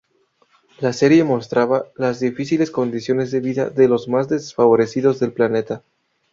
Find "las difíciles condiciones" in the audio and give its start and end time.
1.95-3.29